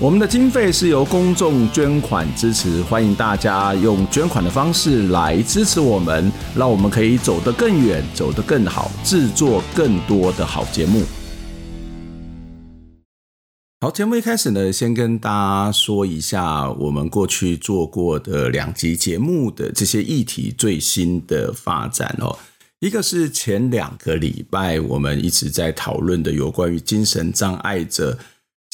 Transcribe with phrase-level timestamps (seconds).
[0.00, 11.04] 我们的经费是由公众捐款支持，欢迎大家用捐款的方式来支持我们，让我们可以走得更远，走得更好，制作更多的好节目。
[13.82, 22.36] 好，节目一开始呢，先跟大家说一下我们过去做过的两集节目的这些议题最新的发展哦。
[22.80, 28.18] 一个是前两个礼拜我们一直在讨论的有关于精神障碍者。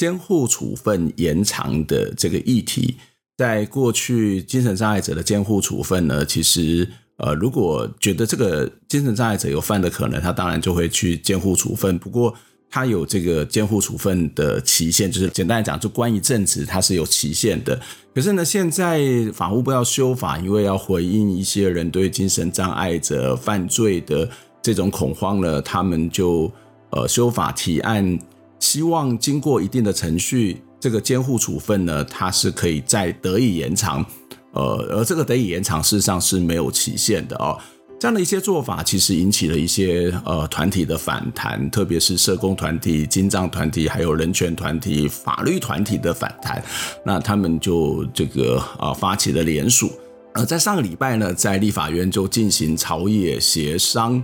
[0.00, 2.96] 监护处分延长的这个议题，
[3.36, 11.98] 在过去精神障碍者的监护处分呢，其实呃，如果觉得这个精神障碍者有犯的可能，他当然就会去监护处分。
[11.98, 12.34] 不过，
[12.70, 17.78] 他有这个监护处分的期限，就是简单来讲，就关一阵子，它是有期限的。
[18.14, 24.27] 可是呢，现在法务部要修法，因为要回应一些人对精神障碍者犯罪的
[24.62, 26.50] 这种恐慌呢，他们就
[26.88, 28.19] 呃修法提案。
[28.61, 34.05] 希望经过一定的程序，这个监护处分呢，它是可以再得以延长，
[34.53, 37.58] 呃，而这个得以延长事实上是没有期限的哦。
[37.98, 46.62] 这样的一些做法，其实引起了一些呃团体的反弹，特别是社工团体、精障团体、还有人权团体、法律团体的反弹。
[47.05, 49.91] 那他们就这个啊、呃、发起了联署，
[50.33, 54.22] 而在上个礼拜呢，在立法院就进行朝野协商，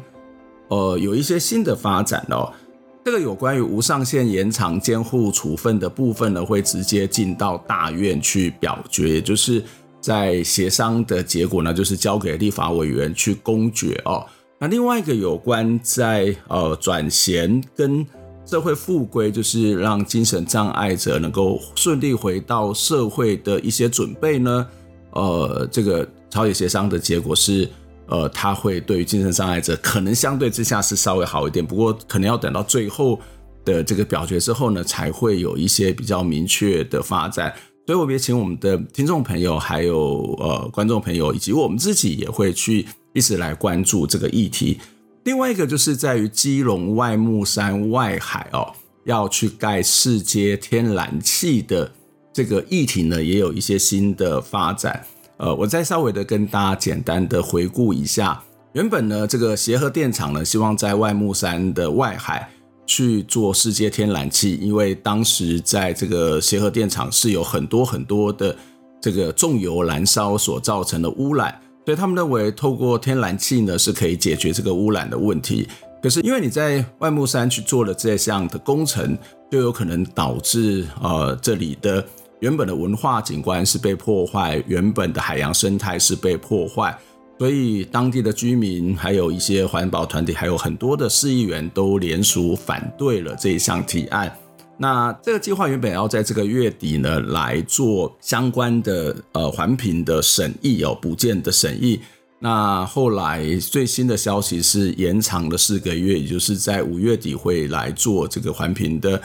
[0.69, 2.51] 呃，有一些新的发展哦。
[3.07, 9.63] 这个有关于无上限延长监护处分的部分呢，会直接进到大院去表决，也就是
[10.01, 14.27] 在协商的结果呢，就是交给立法委员去公决哦。
[14.59, 18.05] 那另外一个有关在呃转衔跟
[18.45, 24.67] 社会复归，就是让精神障碍者能够顺利回到社会的一些准备呢，
[25.13, 27.71] 呃，这个朝野协商的结果是。
[28.09, 33.21] 呃，他会对于精神障碍者可能相对之下是稍微好一点，不过可能要等到最后
[33.65, 37.53] 的这个表决之后呢，才会有一些比较明确的发展。
[37.87, 44.81] 所以，我们也请我们的听众朋友，还有呃观众朋友，以及我们自己也会去一直来关注这个议题。
[45.23, 48.73] 另外一个就是在于基隆外木山外海哦，
[49.05, 51.93] 要去盖世界天然气的
[52.33, 55.05] 这个议题呢，也有一些新的发展。
[55.39, 58.43] 呃，我再稍微的跟大家简单的回顾一下，
[58.73, 62.49] 原本呢，这个协和电厂呢，希望在外木山的外海
[62.87, 68.57] 去做世界天然气，因为当时在这个协和电厂是有很多很多的
[68.99, 71.55] 这个重油燃烧所造成的污染，
[71.85, 75.69] 所以他们认为透过天然气呢是可以解决这个污染的问题。
[76.03, 79.19] 可是因为你在外木山去做了这项的工程，
[79.51, 82.03] 就有可能导致呃这里的。
[82.41, 86.97] 原本的文化景观是被破坏，原本的海洋生态是被破坏，
[87.39, 94.31] 所以当地的居民还有一些环保团体，还有很多的市议员都联署反对了这一项提案。
[94.77, 101.99] 那这个计划原本要在这个月底呢来做相关的呃环评的审议哦，补建的审议。
[102.39, 109.19] 那后来最新的消息是延长了四个月，也就是在五月底会来做这个环评的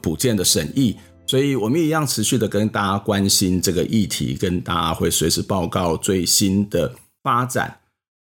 [0.00, 0.96] 补建的审议。
[1.34, 7.80] 所以，我们一样持续的跟大家关心这个议题，跟大家会随时报告最新的发展。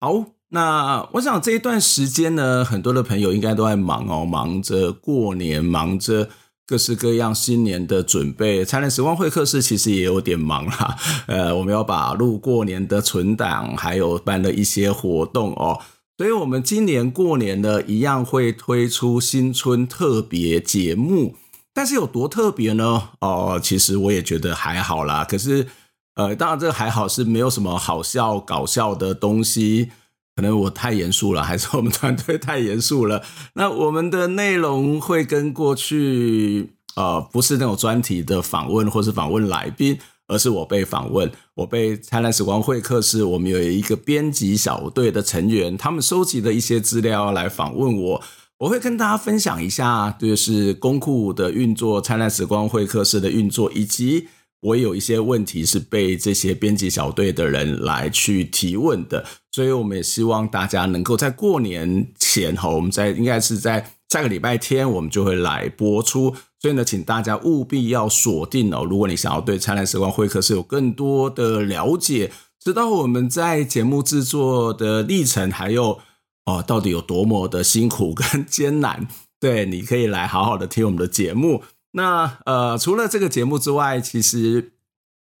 [0.01, 6.29] 好，那我想这一段时间呢，很多的朋友应该都在忙哦，忙着过年，忙着
[6.65, 8.65] 各式各样新年的准备。
[8.65, 10.97] 灿烂时光会客室其实也有点忙啦，
[11.29, 15.79] 呃，我们要把录过年的存档，还有办了一些活动哦。
[16.17, 21.35] 所以，我们今年过年呢，一样会推出新春特别节目。
[21.75, 23.09] 但是有多特别呢？
[23.19, 25.25] 哦，其实我也觉得还好啦。
[25.25, 25.67] 可是，
[26.15, 29.91] 呃，当然这还好是没有什么好笑、搞笑的东西。
[30.37, 33.21] 可能我太严肃了，还是我们团队太严肃了？
[33.55, 48.21] 那我们的内容会跟过去，呃，不是那种专题的访问或是访问来宾，而是我被访问，我被灿烂时光会客室，我们有一个编辑小队的成员，他们收集的一些资料来访问我。
[48.59, 54.29] 我会跟大家分享一下，就是公库的运作、灿烂时光会客室的运作，以及
[54.61, 68.85] 我有一些问题是被这些编辑小队的人来去提问的，所以我们也希望大家能够在过年前哈，我们在应该是在下个礼拜天，我们就会来播出，所以呢，请大家务必要锁定哦。
[68.89, 72.31] 如果你想要对灿烂时光会客室有更多的了解。
[72.63, 75.99] 知道我们在节目制作的历程，还有
[76.45, 79.07] 哦，到底有多么的辛苦跟 艰难。
[79.39, 81.63] 对，你可以来好好的听我们的节目。
[81.91, 84.73] 那呃，除了这个节目之外，其实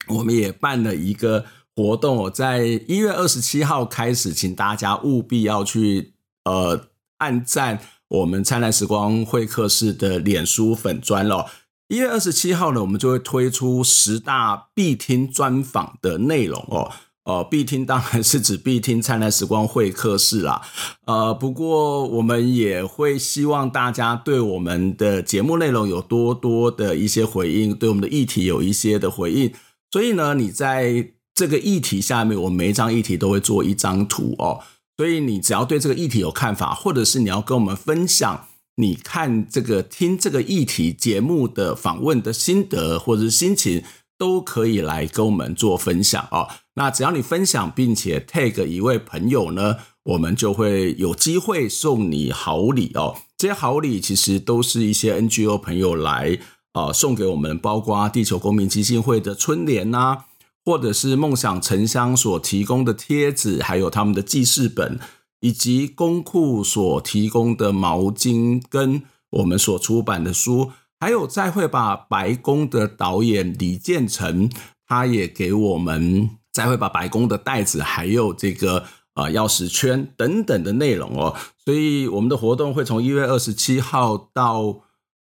[0.07, 6.13] 我们也办了一个活动，在一月二十七号开始，请大家务必要去
[6.43, 6.87] 呃
[7.17, 11.47] 按赞我们灿烂时光会客室的脸书粉专了。
[11.87, 16.91] 一月二十七号呢，我们就会推出十大必听专访的内容哦。
[17.25, 20.61] 呃，必听当然是指必听灿烂时光会客室啦。
[21.05, 29.51] 呃，不过我们也会希望大家对我们的节目内容有多多的一些回应，对我们的议题有一些的回应。
[29.91, 34.59] 所以呢，你在这个议题下面，我每一张议题都会做一张图哦。
[34.97, 38.47] 所以你只要对这个议题有看法，或者是你要跟我们分享。
[38.77, 43.81] 你看这个听这个议题节目的访问的心得或者是心情，
[44.17, 46.47] 都可以来跟我们做分享哦。
[46.75, 53.17] 那只要你分享并且 tag 一位朋友呢，我们就会有机会送你好礼哦。
[53.37, 56.39] 这些好礼其实都是一些 NGO 朋友来
[56.73, 60.25] 啊、呃、送给我们，包括地球公民基金会的春联呐、
[60.63, 64.99] 或者是梦想城乡所提供的贴纸，还有他们的记事本。
[65.41, 74.49] 以及公库所提供的毛巾，跟我们所出版的书，还有再会把白宫的导演李建成，
[74.87, 81.35] 他也给我们再会把白宫的袋子，还有这个呃钥匙圈等等的内容哦。
[81.63, 84.81] 所以我们的活动会从一月二十七号到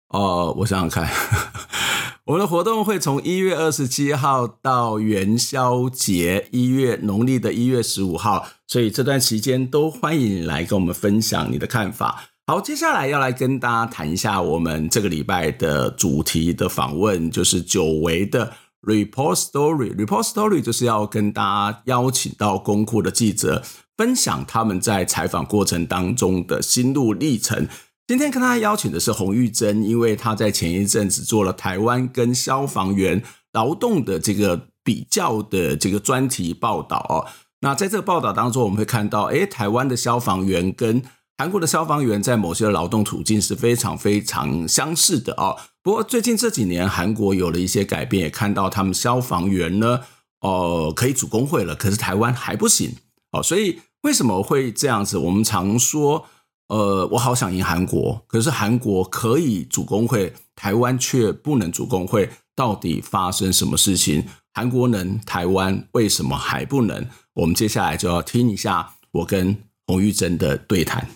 [0.09, 1.09] 呃，我想想看。
[2.25, 12.29] 我们的活动会从一月二十七号到元宵节，一月农历的一月十五号，所以这段期间都欢迎你来跟我们分享你的看法。
[12.45, 18.51] 好，接下来要来跟大家谈一下我们这个礼拜的主题的访问，就是久违的
[18.81, 19.95] Report Story。
[19.95, 21.41] Report Story 就是要跟大
[21.71, 23.63] 家邀请到公库的记者，
[23.95, 27.65] 分享他们在采访过程当中的心路历程。
[28.05, 33.23] 今天跟他邀请的是洪玉珍，因为他在前一阵子做了台湾跟消防员
[33.53, 37.25] 劳动的这个比较的这个专题报道哦。
[37.61, 41.01] 那在这个报道当中，我们会看到，诶，台湾的消防员跟
[41.37, 45.57] 韩国的消防员在某些劳动处境是非常非常相似的哦。
[45.81, 50.01] 不过最近这几年，韩国有了一些改变，也看到他们消防员呢，
[50.41, 52.95] 哦，可以组工会了，可是台湾还不行
[53.31, 53.41] 哦。
[53.41, 55.17] 所以为什么会这样子？
[55.17, 56.25] 我们常说。
[56.69, 64.25] 呃，我好想赢韩国，可是韩国可以组工会，台湾却不能组工会，到底发生什么事情？
[64.53, 67.05] 韩国能，台湾为什么还不能？
[67.33, 69.55] 我们接下来就要听一下我跟
[69.85, 71.07] 洪玉珍的对谈。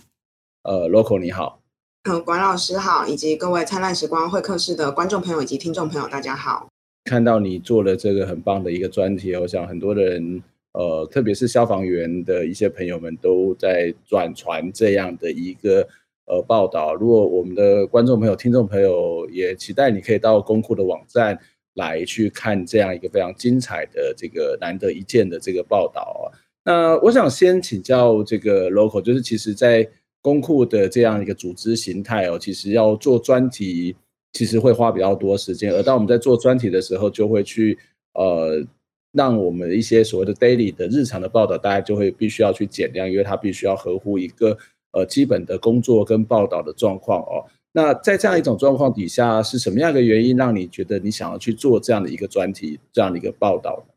[0.68, 1.62] 呃，Local 你好，
[2.10, 6.68] 嗯，管老师好，以及各位灿烂时光会客室的观众朋友以及听众朋友，大家好。
[7.06, 10.44] 看到你做了这个很棒的一个专题，我想很多的人。
[10.74, 15.88] 呃，特别是消防员的一些朋友们都在转传这样的一个
[16.26, 16.94] 呃报道。
[16.94, 21.40] 如果我们的观众朋友、听众朋友也期待，你可以到公库的网站
[21.76, 26.36] 来去看这样一个非常精彩的这个难得一见的这个报道啊。
[26.66, 29.90] 那我想先请教这个 local，就是其实在
[30.28, 33.96] 公库的这样一个组织形态哦，其实要做专题，
[34.34, 35.72] 其实会花比较多时间。
[35.72, 37.78] 而当我们在做专题的时候，就会去
[38.14, 38.66] 呃。
[39.14, 44.56] 让我们一些所谓的 daily 的日常的报道，大家就会必须要去减量，因为它必须要合乎一个
[44.92, 47.42] 呃基本的工作跟报道的状况哦。
[47.72, 53.94] 那在这样一种状况底下，是什么样的原因让你觉得你想要去做这样的一个专题，这样的一个报道呢？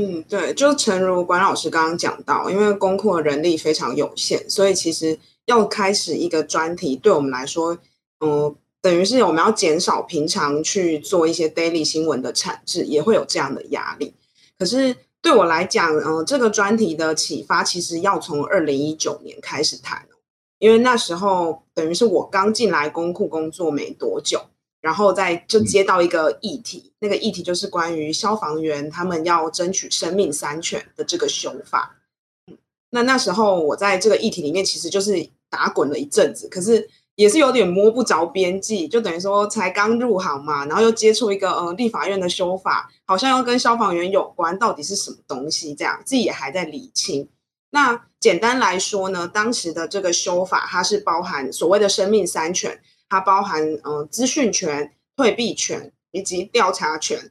[0.00, 7.74] 嗯，对，就诚如管老师刚刚讲到，因为公库的人力非常有限，所以其实要开始一个专题，对我们来说，
[8.20, 14.14] 嗯、呃，等于是我们要减少平常去做一些 daily 新闻的产制，也会有这样的压力。
[14.58, 20.06] 可是对我来讲，嗯、呃，这个专题的启发其实要从二零一九年开始谈，
[20.58, 24.40] 因为那时候等于是我刚进来公库工作没多久，
[24.80, 31.96] 然后再就接到一个议题，那个议题就是关于消防员他们要争取生命三权的这个修法。
[32.94, 36.88] 那那时候我在这个议题里面其实就是打滚了一阵子，可是。
[37.16, 45.76] 也是有点摸不着边际，就等于说才刚入行嘛，然后又接触一个呃立法院的修法，好像又跟消防员有关，到底是什么东西？
[45.76, 47.28] 这样自己也还在理清。
[47.70, 57.30] 那简单来说呢，当时的这个修法，它是包含所谓的生命三权，它包含呃资讯权、退避权以及调查权，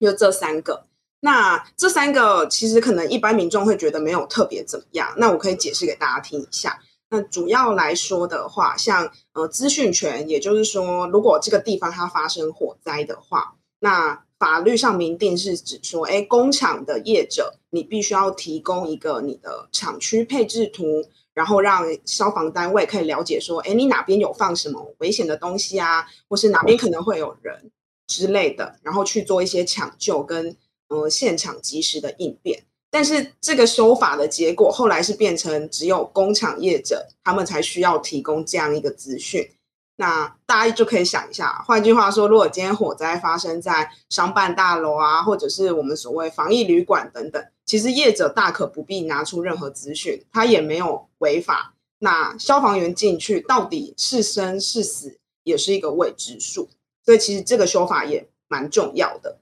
[0.00, 0.86] 就这三个。
[1.20, 6.78] 那这三个其实可能一般民众会觉得没有特别怎么样，那我可以解释给大家听一下。
[7.10, 21.02] 那主要来说的话，像呃资讯权，也就是说，如果这个地方它发生火灾的话，那法律上明定是指说，哎，工厂的业者，你必须要提供一个你的厂区配置图，
[21.34, 27.70] 然后让消防单位可以了解说，哎，你哪边有放什么危险的东西啊，或是哪边可能会有人
[28.06, 30.54] 之类的，然后去做一些抢救跟
[30.88, 32.64] 呃现场及时的应变。
[32.90, 39.50] 但是这个修法的结果后来是变成只有工厂业者他们才需要提供这样一个资讯。
[39.96, 51.74] 那大家就可以想一下，换句话说，如果今天火灾发生在商办大楼啊，或者是我们所谓防疫旅馆等等，其实业者大可不必拿出任何资讯，他也没有违法。
[51.98, 56.68] 那消防员进去到底是生是死，也是一个未知数。
[57.04, 59.38] 所以其实这个修法也蛮重要的。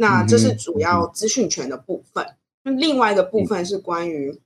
[0.00, 2.26] 那这是主要资讯权的部分。
[2.62, 4.40] 那另外一个部分是关于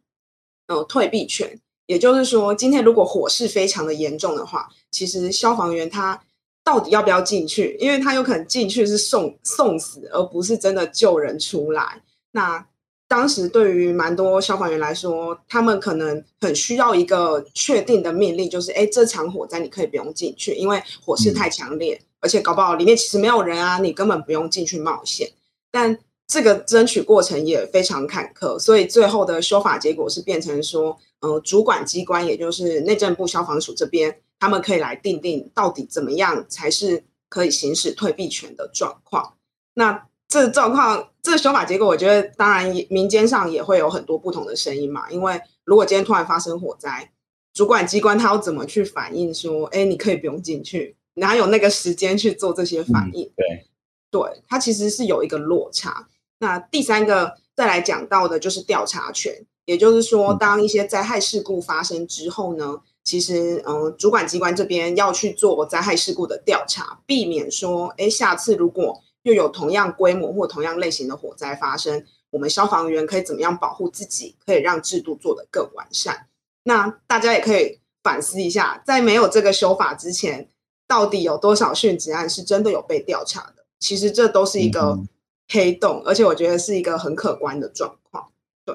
[0.66, 1.60] 呃退避权。
[1.86, 6.18] 也就是说，今天如果火势非常的严重的话，其实消防员他
[6.64, 7.76] 到底要不要进去？
[7.78, 12.02] 因为他有可能进去是送送死，而不是真的救人出来。
[12.32, 12.66] 那
[13.06, 25.28] 当时对于蛮多消防员来说，他们可能很需要一个确定的命令，就是哎，这场火灾你可以不用进去，因为火势太强烈，嗯、而且搞不好里面其实没有人啊，你根本不用进去冒险。
[25.74, 39.34] 但这个争取过程也非常坎坷，所以最后的修法结果是变成说，呃，主管机关也就是内政部消防署这边，他们可以来定定到底怎么样才是可以行使退避权的状况。
[39.74, 45.10] 那这状况，这个修法结果，我觉得当然民间上也会有很多不同的声音嘛。
[45.10, 47.10] 因为如果今天突然发生火灾，
[47.52, 49.34] 主管机关他要怎么去反应？
[49.34, 53.26] 说，哎，你可以不用进去，哪有那个时间去做这些反应？
[53.26, 53.66] 嗯、对，
[54.14, 56.06] 对，它其实是有一个落差。
[56.38, 76.28] 那第三个再来讲到的就是调查权，也就是说，当一些灾害事故发生之后呢，其实嗯，主管机关这边要去做灾害事故的调查，避免说，哎，下次如果又有同样规模或同样类型的火灾发生，我们消防员可以怎么样保护自己，可以让制度做得更完善。
[76.62, 80.48] 那大家也可以反思一下，在没有这个修法之前，
[80.86, 83.53] 到底有多少殉职案是真的有被调查的？
[83.84, 84.80] 其实这都是一个。
[84.80, 85.08] 嗯
[85.52, 88.28] 黑洞，而且我觉得是一个很可观的状况。
[88.64, 88.74] 对，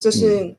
[0.00, 0.56] 就是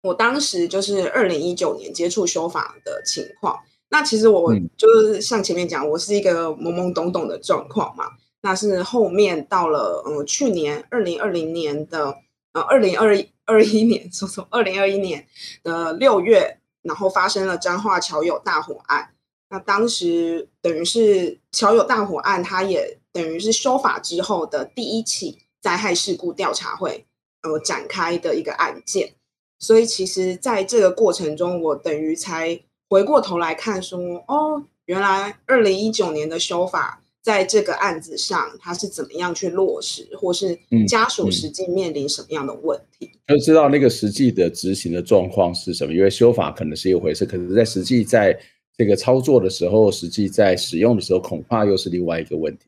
[0.00, 3.60] 我当时就是二零一九年接触修法的情况。
[3.90, 8.12] 那其实我就是像前面讲，我是一个懵懵懂懂的状况嘛。
[8.40, 12.16] 那是后面到了嗯去年二零二零年的
[12.54, 13.14] 呃二零二
[13.44, 15.26] 二一年， 说说二零二一年
[15.62, 19.10] 的六月，然后发生了彰化桥友大火案。
[19.50, 22.98] 那当时等于是桥友大火案，它也。
[23.16, 27.06] 等于是修法之后的第一起灾害事故调查会，
[27.42, 29.14] 呃，展开的一个案件。
[29.58, 45.94] 所以其实在这个过程中，我等于才回过头来看说，哦，原来二零一九年的修法在这个案子上，它是怎么样去落实，或是家属实际面临什么样的问题，就、嗯嗯、知道那个实际的执行的状况是什么。
[45.94, 48.38] 因为修法可能是一回事，可是在实际在
[48.76, 52.66] 这个操作的时候，实际在使用的时候，恐怕又是另外一个问题。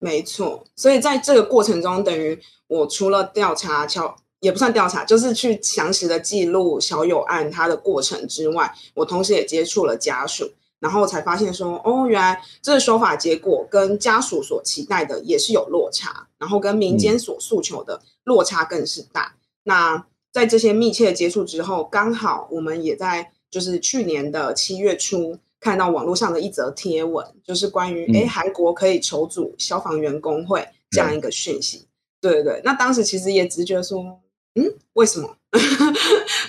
[0.00, 19.34] 没错，所以在这个过程中，等于我除了调查乔，也不算调查，就是去详实的记录小友案它的过程之外，我同时也接触了家属，然后才发现说，哦，原来这个修法结果跟家属所期待的也是有落差，然后跟民间所诉求的落差更是大。
[19.34, 25.38] 嗯、那在这些密切的接触之后，刚好我们也在就是去年的七月初。
[25.60, 31.78] 看到网络上的一则贴文，就是关于哎，韩国可以筹组消防员工会这样一个讯息。
[31.78, 31.88] 嗯、
[32.20, 34.20] 对对对，那当时其实也直觉说，
[34.54, 35.36] 嗯，为什么？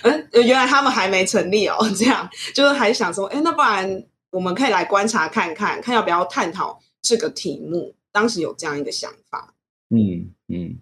[0.04, 1.78] 嗯， 原来他们还没成立哦。
[1.98, 7.96] 这样就是还想说，哎，那不然我们可以来观察看看，看要不要探讨这个题目。
[8.12, 9.54] 当时有这样一个想法。
[9.90, 10.80] 嗯嗯。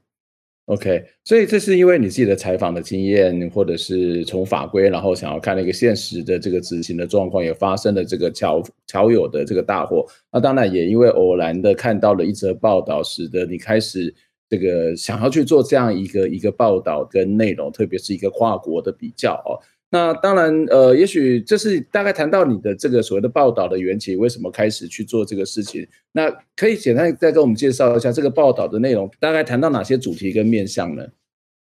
[0.67, 10.05] OK，所以这是因为你自己的采访的经验，或者是从法规，然后想要看那个现实的这个执行的状况，也发生了这个桥桥友的这个大火。
[10.29, 14.13] 那当然也因为偶然的看到了一则报道，使得你开始
[14.49, 19.55] 这个想要去做这样一个一个报道跟内容，特别是一个跨国的比较哦。
[19.89, 25.87] 那当然，呃，也许这是大概谈到你的这个所谓的报道的缘起，为什么开始去做这个事情？
[26.11, 31.07] 那可以简单再跟我们介绍一下这个报道的内容，大概谈到哪些主题跟面向呢？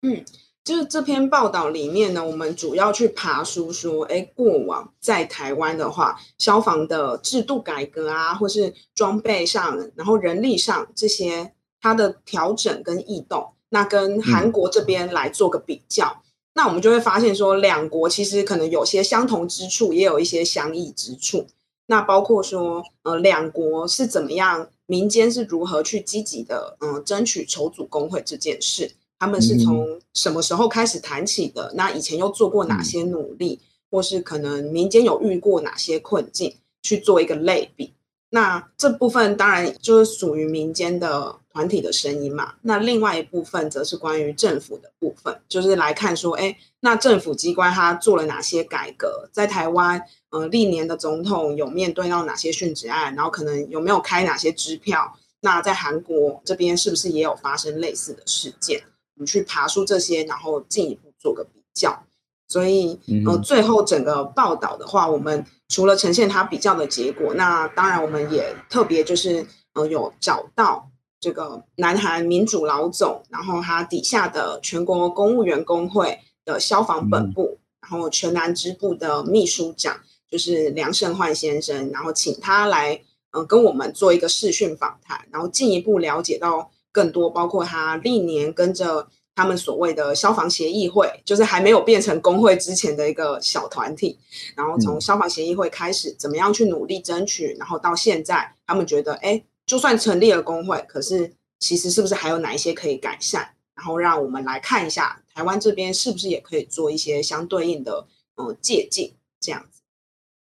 [0.04, 0.24] 嗯，
[0.64, 16.06] 就是这篇报道里面呢，我们主要去爬梳说，哎，过往在台湾的话，消防的制度改革啊，或是装备上，然后人力上这些它的调整跟异动，那跟韩国这边来做个比较。
[16.08, 16.22] 嗯
[16.56, 21.46] 那我们就会发现说，两国其实可能有些相同之处，也有一些相异之处。
[21.88, 31.74] 那包括说，呃，两国是怎么样，民间是如何去积极的，嗯、呃，争取筹组工会这件事，他们是从什么时候开始谈起的？
[31.76, 33.60] 那以前又做过哪些努力，
[33.92, 37.94] 或是可能民间有遇过哪些困境，去做一个类比。
[38.30, 42.56] 那这部分当然就是属于民间的团体的声音嘛。
[42.64, 49.30] 那另外一部分则是关于政府的部分，就是来看说，哎，那政府机关它做了哪些改革？
[49.32, 53.16] 在台湾，呃，历年的总统有面对到哪些殉职案？
[53.16, 55.18] 然后可能有没有开哪些支票？
[55.40, 58.84] 那在韩国这边是不是也有发生类似的事件？
[59.16, 62.04] 我们去爬出这些，然后进一步做个比较。
[62.50, 89.08] 所以，呃，最后整个报道的话，我们除了呈现它比较的结果，那当然我们也特别就是，呃，有找到这个南韩民主老总，然后他底下的全国公务员工会的消防本部，然后全南支部的秘书长，就是梁胜焕先生，然后请他来，呃，跟我们做一个视讯访谈，然后进一步了解到更多，包括他历年跟着。
[89.38, 94.18] 他们所谓的消防协议会，就是还没有变成工会之前的一个小团体，
[94.56, 103.50] 然后从消防协议会开始，怎么样去努力争取，然后到现在，他们觉得，哎，就算成立了工会，可是其实是不是还有哪一些可以改善？
[103.76, 109.82] 然后让我们来看一下，台湾这边是不是也可以做一些相对应的，呃，借鉴这样子。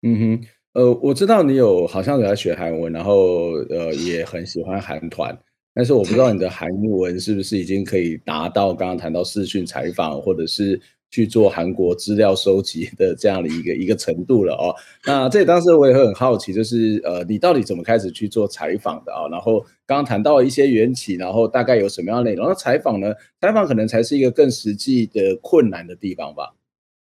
[0.03, 5.37] 嗯哼，呃，我知道你有好像有在学韩文，然后呃，也很喜欢韩团。
[5.73, 10.79] 但是我不知道你的韩文是不是已经可以达到刚刚谈到视讯采访，或者是
[11.11, 14.75] 去做韩国资料收集的这样的一个一个程度了哦。
[15.05, 19.27] 那这当时我也会很好奇，就是呃，你到底怎么开始去做采访的啊？
[19.29, 22.47] 然后刚刚谈到一些缘起，然后大概有什么样的内容？
[22.47, 23.13] 那采访呢？
[23.39, 26.53] 采访可能才是一个更实际的困难的地方吧。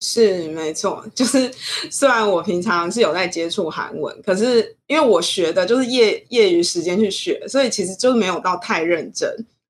[0.03, 1.51] 是没错， 就是
[1.91, 9.29] 虽然我平常是有在接触韩文，可是因为我学的就是业业余时间去学，所以其实就是没有到太认真。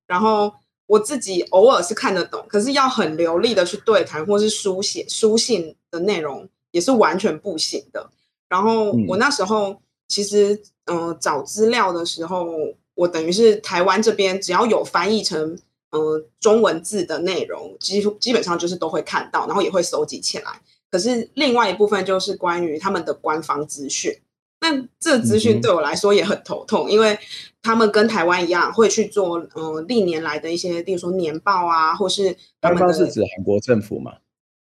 [0.08, 0.52] 然后
[0.86, 8.10] 我自己偶尔是看得懂，可是要很流利的去对谈或是书写书信的内容，也是完全不行的。
[8.48, 12.46] 然后我那时候其实嗯、呃、找资料的时候，
[12.94, 15.58] 我等于是台湾这边只要有翻译成。
[15.90, 20.60] 呃，中文字的内容几乎基本上就是都会看到，然后也会收集起来。
[20.90, 24.12] 可是另外一部分就是关于他们的官方资讯，
[24.70, 27.18] 那这资讯对我来说也很头痛，嗯、因为
[27.62, 34.12] 他们跟台湾一样会去做呃历年来的一些，例如说年报啊，或是官方是指韩国政府嘛？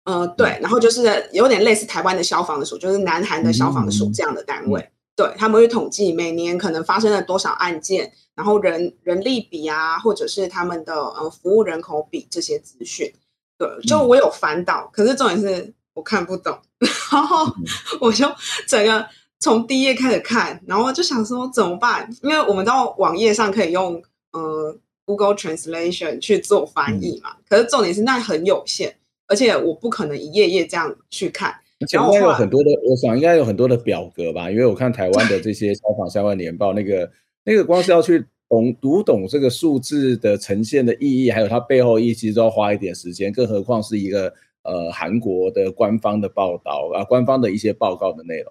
[0.05, 4.81] 呃，对，然后就是有点类似台湾的消防署，就是南韩的消防署这样的单位。
[4.81, 13.11] 嗯嗯对，他们会统计每年可能发生了多少案件，然后人人力比啊，或者是他们的呃服务人口比这些资讯。
[13.57, 16.59] 对，就我有翻到，嗯、可是重点是我看不懂，
[17.11, 17.51] 然后
[17.99, 18.31] 我就
[18.69, 19.07] 整个
[19.39, 22.09] 从第一页开始看，然后就想说怎么办？
[22.23, 28.97] 因为我们到网页上可以用呃 Google Translation 去做翻译嘛，嗯、可是重点是那很有限，
[29.29, 31.55] 而且我不可能一页页这样去看。
[31.79, 37.11] 应该有很多的，我想应该有很多的表格吧，因为我看台湾的这些消防相关年报，那个
[37.45, 48.51] 那个光是要去懂读懂这个数字的呈现的意义，还有它背后意义，其实都要花一点时间，更何况是一个呃韩国的官方的报道啊，官方的一些报告的内容。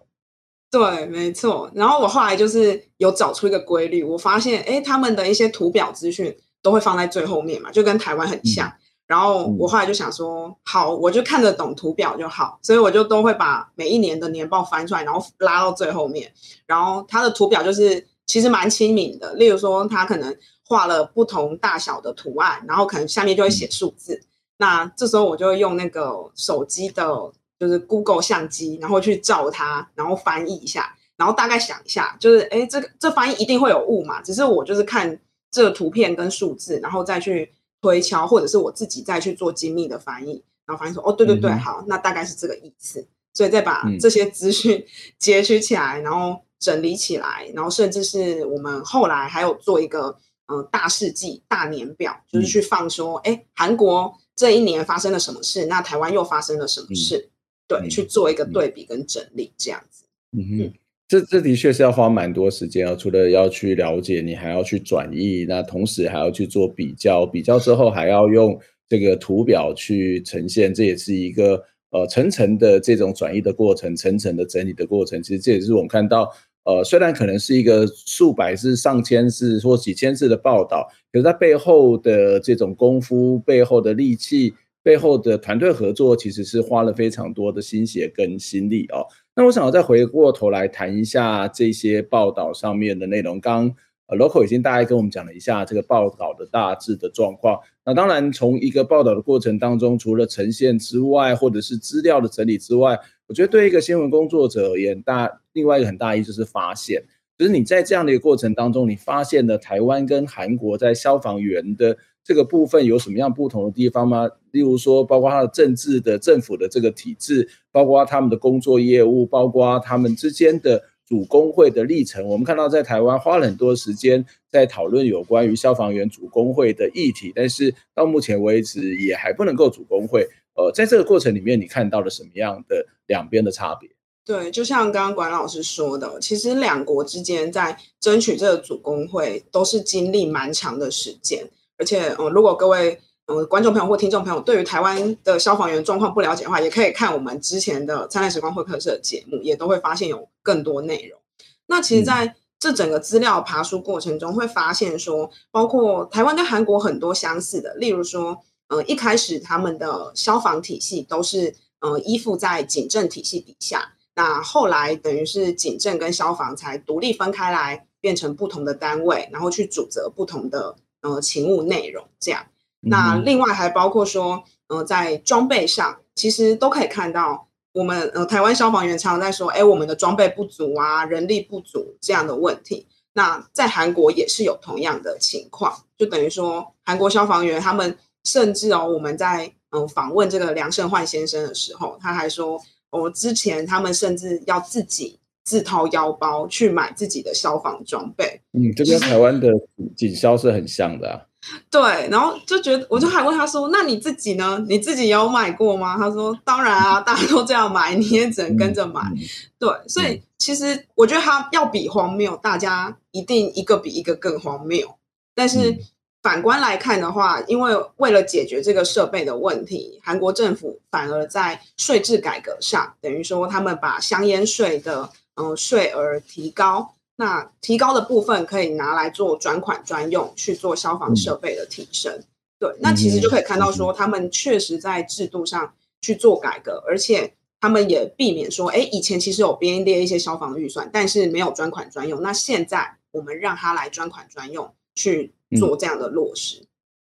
[0.77, 1.71] 对，没错。
[1.73, 8.67] 然后我后来就是有找出一个规律，我发现哎，他们的一些图表资讯都会放在最后面嘛，就跟台湾很像。
[8.67, 16.33] 嗯然后我后来就想说，好，我就看得懂图表就好，所以我就都会把每一年的年报翻出来，然后拉到最后面。
[16.65, 20.35] 然后它的图表就是其实蛮亲民的，例如说它可能
[20.67, 24.19] 画了不同大小的图案，然后可能下面就会写数字。
[24.57, 34.21] 那这时候我就会用那个手机的，就是 Google 相机，然后去照它，然后翻译一下，然后大概想一下，就是哎，这个这翻译一定会有误嘛？
[34.21, 35.19] 只是我就是看
[35.51, 37.51] 这个图片跟数字，然后再去。
[37.81, 43.05] 推敲，或者是我自己再去做精密的翻译，然后发现说，哦，对对对，嗯、好，那大概是这个意思。
[43.31, 44.83] 所以再把这些资讯
[45.19, 57.29] 截取起来，然后整理起来，然后甚至是我们后来还有做一个呃大事记、大年表，就是去放说，哎、嗯，韩国这一年发生了什么事，那台湾又发生了什么事，嗯、
[57.67, 60.05] 对，嗯、去做一个对比跟整理，这样子。
[60.31, 60.57] 嗯哼。
[60.63, 60.73] 嗯
[61.07, 62.95] 这这的确是要花蛮多时间啊！
[62.95, 75.21] 除了要去了解，你还要去转译，那同时还要去做比较，比较之后还要用这个图表去呈现，这也是一个呃层层的这种转译的过程，层层的整理的过程。
[75.21, 76.27] 其实这也是我们看到，
[76.63, 89.01] 呃，虽然可能是一个数百字、上千字或几千字的报道，可是它背后的这种功夫、背后的力气，背后的团队合作其实是花了非常多的心血跟心力哦。
[89.35, 93.41] 那我想要再回过头来谈一下这些报道上面的内容。
[93.41, 93.73] 刚
[94.05, 97.59] 呃，Local 已经大概跟我们讲了一下这个报道的大致的状况。
[97.83, 107.03] 那当然，从一个报道的过程当中，除了呈现之外，或者是资料的整理之外，我觉得对一个新闻工作者而言，大另外一个很大意就是发现。
[107.35, 114.27] 就是你在这样的一个过程当中，你发现了台湾跟韩国在消防员的这个部分有什么样不同的地方吗？
[114.49, 122.27] 例如说，包括他的政治的政府的这个体制，包括他们的工作业务，包括他们之间的主工会的历程。
[122.27, 130.27] 我们看到在台湾花了很多时间在讨论有关于消防员主工会的议题，但是到目前为止也还不能够主工会。
[130.55, 133.89] 呃，在这个过程里面，你看到了什么样的两边的差别？
[134.25, 151.19] 对，就像刚刚管老师说的，其实两国之间在争取这个主工会都是经历蛮长的时间，而且，呃，如果各位呃观众朋友或听众朋友对于台湾的消防员状况不了解的话，也可以看我们之前的《灿烂时光会客室》的节目，也都会发现有更多内容。
[151.67, 158.37] 那其实在这整个资料爬梳过程中，会发现说，包括台湾跟韩国很多相似的，例如说，
[158.69, 163.93] 呃，一开始他们的消防体系都是呃依附在警政体系底下。
[164.15, 172.03] 那后来等于是警政跟消防才独立分开来，变成不同的单位，然后去主责不同的呃勤务内容。
[172.19, 172.45] 这样，
[172.81, 182.87] 那另外还包括说，呃，在装备上，其实都可以看到，我们呃台湾消防员常常在说，哎，我们的装备不足啊，人力不足这样的问题。
[183.13, 192.59] 那在韩国也是有同样的情况，就等于说韩国消防员他们甚至哦，我们在嗯、呃、访问这个梁胜焕先生的时候，他还说。
[192.91, 198.41] 哦之前他们甚至要自己自掏腰包去买自己的消防装备。
[198.51, 199.49] 嗯，这跟台湾的
[199.95, 201.21] 警消是很像的啊。
[201.69, 204.61] 对，然后就觉得，我就还问他说：“那你自己呢？
[204.67, 208.99] 你自己有买过吗？”他说：“当然啊，大家都这样买，你也只能跟着买。
[209.15, 209.17] 嗯”
[209.59, 214.95] 对，所以其实我觉得他要比荒谬，大家一定一个比一个更荒谬。
[215.33, 215.71] 但是。
[215.71, 215.79] 嗯
[216.25, 232.13] 反观来看的话，因为为了解决这个设备的问题，韩国政府反而在税制改革上，等于说他们把香烟税的嗯税额提高，那提高的部分可以拿来做专款专用，去做消防设备的提升。
[232.13, 232.25] 嗯、
[232.59, 245.31] 对，那其实就可以看到说，他们确实在制度上去做改革，而且他们也避免说，哎，以前其实有编列一些消防预算，但是没有专款专用，那现在我们让他来专款专用去。
[245.55, 246.57] 做这样的落实，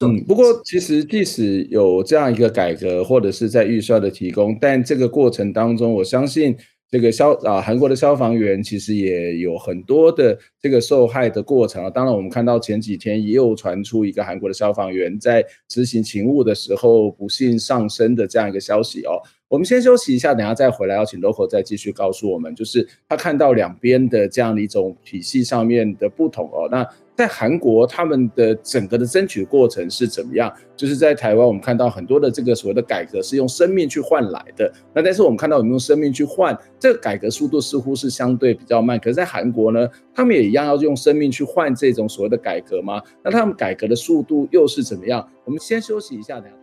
[0.00, 6.56] 嗯，不过其实即使有这样一个改革，或者是在预算的提供，但这个过程当中，我相信
[6.90, 11.90] 这个消啊韩国的消防员其实也有很多的这个受害的过程啊。
[11.90, 19.20] 当然，我们看到前几天也有传出一个韩国的消防员在执行勤务的时候不幸丧生的这样一个消息哦。
[19.48, 26.68] 我们先休息一下，等下再回来，要请 Local 再继续告诉我们，就是他看到两边的这样的一种体系上面的不同哦。
[26.70, 26.86] 那
[27.18, 30.52] 在韩国，他们的整个的争取过程是怎么样？
[30.76, 34.72] 就是在台湾，我们看到很多的这个所谓的改革是用生命去换来的。
[34.94, 38.96] 那但是我们看到我们用生命去换，这个改革速度似乎是相对比较慢。
[39.00, 43.02] 可是，在韩国呢，他们也一样要用生命去换这种所谓的改革吗？
[43.24, 45.28] 那他们改革的速度又是怎么样？
[45.44, 46.54] 我们先休息一下，等下。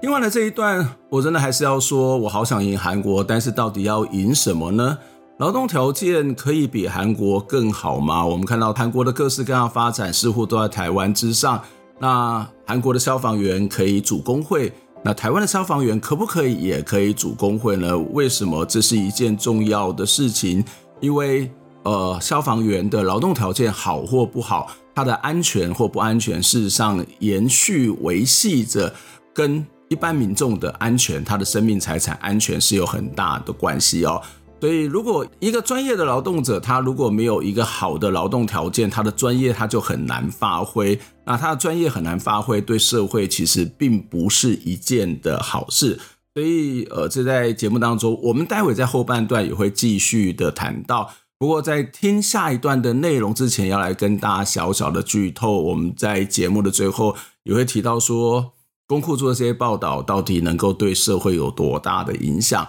[0.00, 4.98] 听完了这一段，我真的还是要说，我好想赢韩国，但是到底要赢什么呢？
[5.40, 8.22] 劳动条件可以比韩国更好吗？
[8.22, 11.58] 我们看到韩国的各式各样发展似乎都在台湾之上。
[11.98, 14.70] 那韩国的消防员可以组工会，
[15.02, 17.96] 那台湾的消防员可不可以也可以组工会呢？
[18.12, 20.62] 为什么这是一件重要的事情？
[21.00, 21.50] 因为
[21.84, 28.92] 呃，消防员的劳动条件好或不好，他的安全或不安全，事实上延续维系着
[29.32, 29.64] 跟。
[29.90, 34.22] 一般民众的安全，他的生命财产安全是有很大的关系哦。
[34.60, 41.00] 所以，如果一个专业的劳动者，他如果没有一个好的劳动条件，他的专业他就很难发挥。
[41.24, 45.98] 那他的专业很难发挥，对社会其实并不是一件的好事。
[46.34, 51.10] 所以，呃，这在节目当中，我们待会在后半段也会继续的谈到。
[51.38, 55.62] 不过，在听下一段的内容之前，要来跟大家小小的剧透。
[55.62, 58.52] 我们在节目的最后也会提到说。
[58.86, 62.66] 公库做的这些报道到底能够对社会有多大的影响？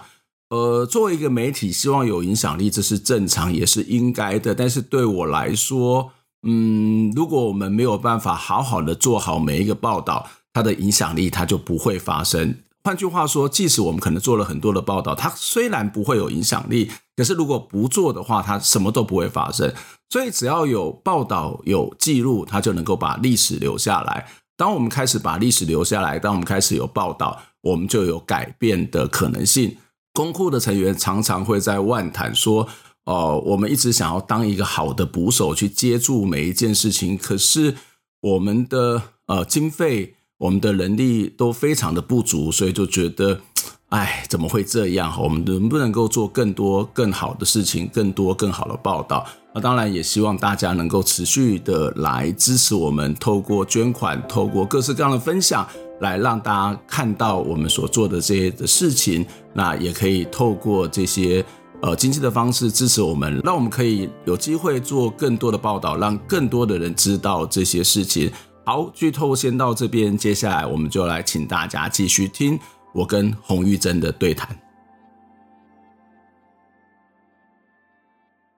[0.52, 4.54] 呃，作为一个媒体，希望有影响力，这是正常也是应该的。
[4.54, 6.12] 但是对我来说，
[6.42, 12.54] 嗯，如果我们没有办法好好的做好每一个报道，它的影响力它就不会发生。
[12.84, 19.72] 换句话说，即使我们可能做了很多的报道，它虽然不会有影响力，可是如果不做的话，它什么都不会发生。
[20.10, 24.26] 所以只要有报道有记录，它就能够把历史留下来。
[24.58, 29.78] 当我们开始把历史留下来，当我们开始有报道，我们就有改变的可能性。
[30.12, 32.68] 公库的成员常常会在万谈说
[33.04, 37.74] ：“哦、我们一直想要当一个好的捕手，去接住每一件事情，可是
[38.20, 43.40] 我们的呃经费、我们的人力都非常的不足，所以就觉得。
[43.92, 45.14] ”哎，怎么会这样？
[45.22, 49.26] 我们能不能够做更多、更好的事情，更多、更好的报道？
[49.54, 55.68] 那当然也希望大家能够持续的来支持我们，透过捐款，透过各式各样的分享，
[56.02, 59.24] 来让大家看到我们所做的这些的事情。
[59.54, 61.44] 那也可以透过这些
[61.80, 68.30] 呃经济的方式支持我们，让我们可以有机会做更多的报道，让更多的人知道这些事情。
[68.64, 72.58] 好，剧透先到这边，接下来我们就来请大家继续听。
[72.94, 74.56] 我跟洪玉珍的对谈，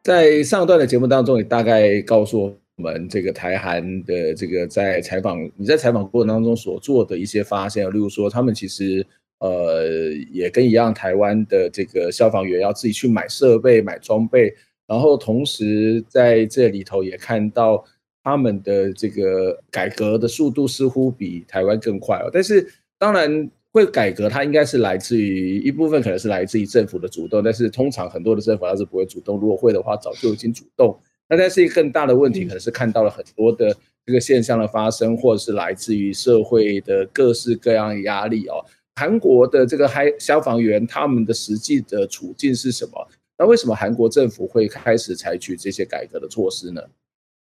[0.02, 9.06] 在上段的节目当中，你大概告诉我们这个台韩的这个在采访你在采访过程当中所做的一些发现，例如说他们其实
[9.38, 9.86] 呃
[10.32, 14.52] 也跟一样，台湾的这个消防员要自己去买设备、买装备，
[14.86, 17.84] 然后同时在这里头也看到
[18.22, 22.66] 他们的这个改革的速度似乎比台湾更快哦，但是
[22.98, 23.50] 当然。
[23.74, 29.36] 会改革，它应该是来自于一部分，可能是来自于政府的主动，但是通常很多的政府它是不会主动。
[29.36, 30.96] 如果会的话，早就已经主动。
[31.28, 38.64] 那但是一个更大的问题，可能是看到了很多的这个现象的发生，或者是来自于社会的各式各样的压力哦。
[38.96, 43.08] 韩国的这个嗨消防员他们的实际的处境是什么？
[43.38, 46.82] 那为什么韩国政府会开始采取这些改革的措施呢？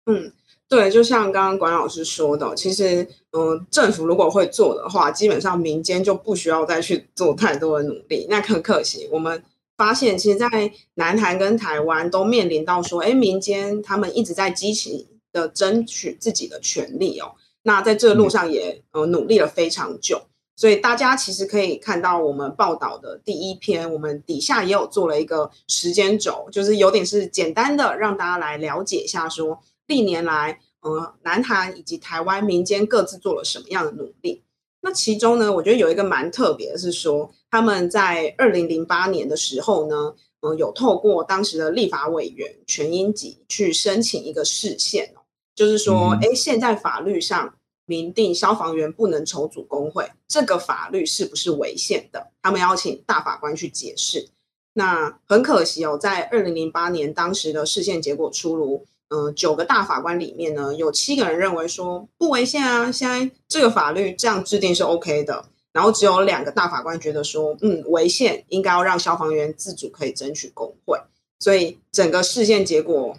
[0.07, 0.33] 嗯。
[0.69, 8.27] 对，就像刚刚管老师说的，其实，嗯、呃，政府如果会做的话，基本上民间就不需要再去做太多的努力。
[8.29, 9.41] 那很可惜，我们
[9.77, 17.33] 发现，其实，在南韩跟台湾都面临到说，哎，民间他们一直在积极的争取自己的权利哦。
[17.63, 20.23] 那在这个路上也呃努力了非常久，
[20.57, 29.61] 所以大家其实可以看到我们报道的第一篇，我们底下也有做了一个时间轴，就是有点是简单的让大家来了解一下说。
[29.89, 34.43] 历年来，呃，南韩以及台湾民间各自做了什么样的努力？
[34.81, 45.15] 那其中呢，我觉得有一个蛮特别的是说，他们在二零零八年的时候呢，呃，有透过当时的立法委员全英吉去申请一个释宪，
[45.55, 47.55] 就是说，哎、嗯，现在法律上
[47.87, 52.27] 明定消防员不能筹组工会，这个法律是不是违宪的？
[52.43, 54.29] 他们要请大法官去解释。
[54.75, 58.85] 那很可惜哦，在二零零八年当时的释宪结果出炉。
[59.09, 65.47] 嗯、呃，九个大法官里面呢，有七个人认为说不违宪啊，现在这个法律这样制定是 OK 的。
[65.77, 70.99] 然后只有两个大法官觉得说，嗯，违宪，应该要让消防员自主可以争取工会。
[71.39, 73.15] 所以整个释宪结果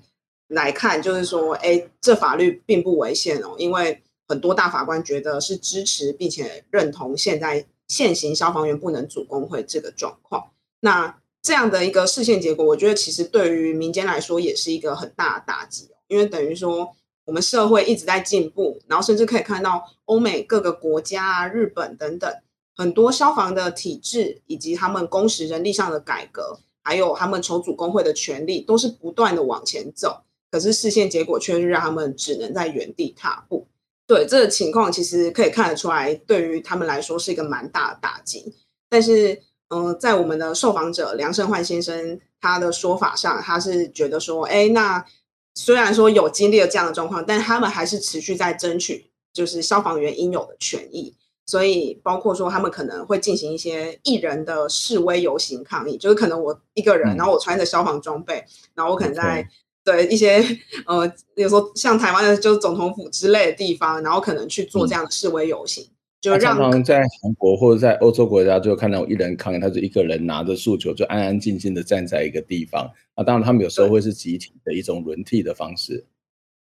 [0.47, 10.49] 来看，就是说，哎，这法律并不违宪哦，因为很多大法官觉得是支持并且认同现在现行消防员不能组工会这个状况。
[10.79, 16.91] 那这样的一个释宪结果，我觉得其实对于民间来说也是一个很大的打击哦，因为等于说
[17.25, 22.33] 我们社会一直在进步，然后甚至可以看到欧美各个国家啊、日本等等
[22.77, 30.21] 很多消防的体制以及他们工时人力上的改革，还有他们筹组工会的权利，都是不断的往前走。
[30.51, 33.67] 可是释宪结果却是让他们只能在原地踏步。
[34.05, 38.53] 对，这个情况，其实可以看得出来，对于他们来说是一个蛮大的打击。
[38.87, 39.41] 但是。
[39.69, 45.05] 嗯、在我们的受访者梁胜焕先生他的说法上，他是觉得说，哎，那
[45.55, 51.13] 虽然说有经历了这样的状况，但他们还是持续在争取，就是消防员应有的权益。
[51.47, 58.43] 所以，包括说他们可能会进行一些艺人的示威游行抗议，就是可能我一个人，然后我穿着消防装备，
[58.75, 59.47] 然后我可能在
[59.83, 60.43] 对一些
[60.85, 65.83] 呃，比如说像台湾的就是总统府之类的地方，然后可能去做这样的示威游行。
[65.85, 72.91] 嗯就让常常在韩国或者在欧洲国家，就看到一人抗议，他就一个人拿着诉求，就安安静静的站在一个地方。
[73.13, 76.03] 啊，当然他们有时候会是集体的一种轮替的方式。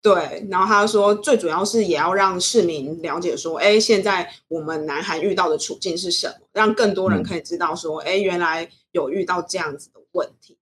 [0.02, 10.58] 对，然后他说，最主要是也要让市民了解说，哎，现在我们南韩遇到的处境是什么，让更多人可以知道说，哎，原来有遇到这样子的问题。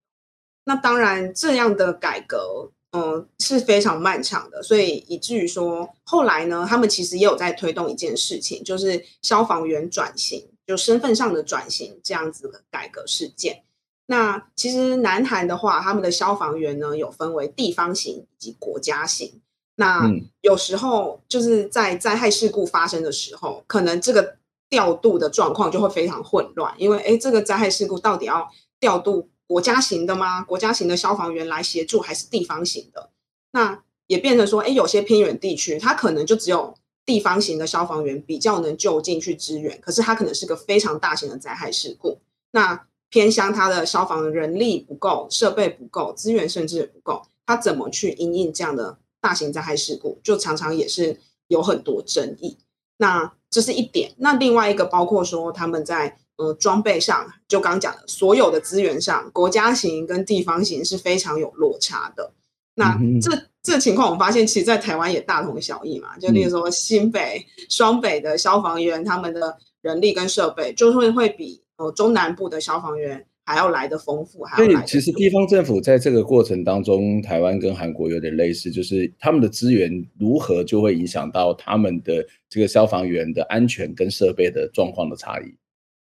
[0.65, 2.71] 那当然，这样的改革。
[2.93, 13.63] 嗯，是非常漫长的，所以以至于说后来呢，他们其实也有在推动一件事情，就是消防员转型，就身份上的转型这样子的改革事件。
[14.11, 19.41] 那其实南韩的话，他们的消防员呢有分为地方型以及国家型。
[19.77, 24.37] 那有时候就是在灾害事故发生的时候，可能这个
[24.69, 29.29] 调度的状况就会非常混乱，因为诶，这个灾害事故到底要调度？
[29.47, 30.43] 国家型的吗？
[30.43, 33.11] 国家型的消防员来协助，还是地方型的？
[33.53, 36.75] 那也变成说，哎，有些偏远地区，它可能就只有
[37.07, 42.19] 地方型的消防员比较能就近去支援，可是它可能是个非常大型的灾害事故。
[42.51, 52.57] 那偏乡它的消防人力不够，设备不够，资源甚至也不够，它怎么去因应这样的大型灾害事故，就常常也是有很多争议。
[52.97, 54.13] 那这是一点。
[54.19, 62.33] 那另外一个包括说他们在呃装备上，就刚刚讲的所有的资源上，国家型跟地方型是非常有落差的。
[62.75, 66.17] 那这、嗯、这情况，我们发现其实，在台湾也大同小异嘛。
[66.19, 74.45] 就例如说，新北、双北的消防员，他们的人力跟设备，就会会比呃中南部的消防员还要来的丰富。
[74.45, 85.57] 还要来所以，其实地方政府在这个过程当中，台湾跟韩国有点类似，就是他们的资源如何就会影响到他们的这个消防员的安全跟设备的状况的差异。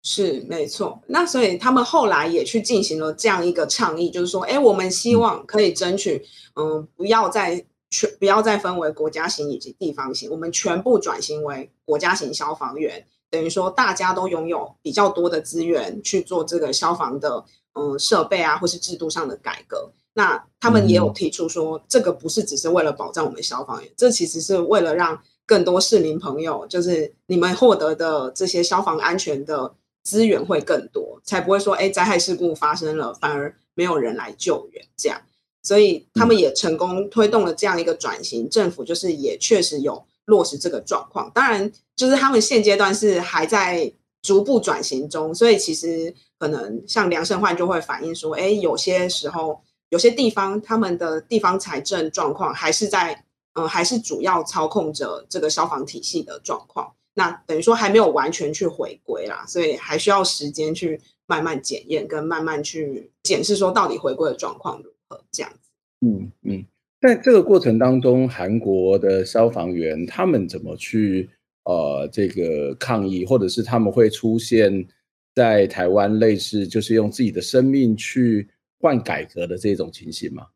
[0.02, 6.24] 是没错，那所以他们后来也去进行了这样一个倡议，就是说，哎，我们希望可以争取，
[6.56, 19.92] 嗯，不要再全不要再分为国家型以及地方型，我们全部转型为国家型消防员，等于说大家都拥有比较多的资源去做这个消防的，嗯，设备啊，或是制度上的改革。
[20.14, 29.76] 那他们也有提出说，这个不是只是为了保障我们消防员，这其实是为了让更多市民朋友，就是你们获得的这些消防安全的。
[30.02, 35.22] 资源会更多，才不会说，哎，灾害事故发生了，反而没有人来救援，这样。
[35.62, 41.30] 所以他们也成功推动了这样一个转型，政府就是也确实有落实这个状况。
[41.36, 56.90] 当然，就是他们现阶段是还在逐步转型中，所以其实可能像梁胜焕就会反映说，哎，有些时候有些地方他们的地方财政状况还是在，嗯，还是主要操控着这个消防体系的状况。
[57.16, 65.70] 那等于说还没有完全去回归啦，所以还需要时间去慢慢检验，跟慢慢去检视说到底回归的状况如何这样子。
[66.00, 66.64] 嗯嗯，
[67.02, 71.30] 在这个过程当中，韩国的消防员他们怎么去
[71.70, 74.88] 呃这个抗议，或者是他们会出现
[75.36, 78.50] 在台湾类似就是用自己的生命去
[78.82, 80.48] 换改革的这种情形吗？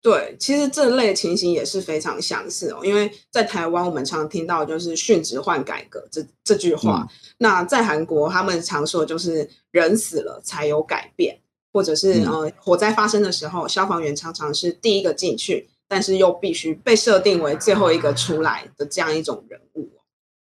[0.00, 11.36] 对，其实这类情形也是非常相似哦，因为在台湾我们常听到就是殉职换改革这这句话，嗯、那在韩国他们常说就是人死了才有改变，
[11.72, 19.90] 或者是、嗯、呃火灾发生的时候，消防员常常是第一个进去，但是又必须被设定为最后一个出来的这样一种人物，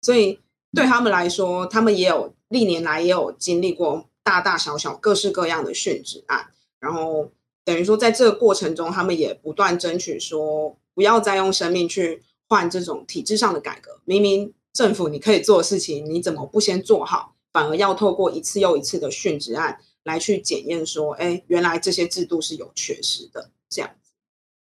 [0.02, 0.40] 所以
[0.72, 6.46] 对他们来说，他们也有历年来也有经历过大大小小各式各样的殉职案，
[6.78, 7.30] 然后。
[7.62, 14.00] 等于说，在这个过程中，他们也不断争取说，不要再用生命去换这种体制上的改革。
[14.06, 23.50] 明明政府你可以做的事情，你怎么不先做好，反而要透过一次又一次的殉职案来去检验说，哎，原来这些制度是有缺失的。
[23.68, 23.90] 这样。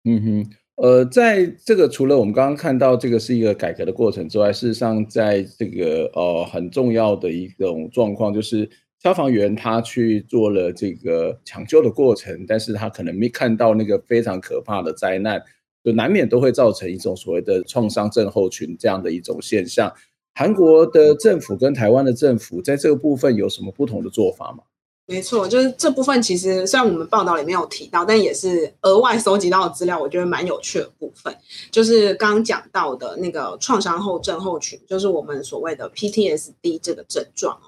[0.04, 8.68] 嗯哼，呃，在这个除了我们刚刚看到这个是一个改革的过程之外，事实上，在这个呃很重要的一种状况就是。
[9.00, 15.40] 消防员他去做了这个抢救的过程，但是他可能没看到那个非常可怕的灾难，
[15.84, 19.94] 就难免都会造成一种所谓的创伤症候群这样的一种现象。
[20.34, 24.64] 韩国的政府跟台湾的政府在这个部分有什么不同的做法吗？
[25.08, 31.34] 没错，就是这部分其实虽然我们报道里面有提到，但也是额外搜集到的资料，我觉得蛮有趣的部分，
[31.72, 37.58] 就是刚刚讲到的那个创伤后症候群，就是我们所谓的 PTSD 这个症状。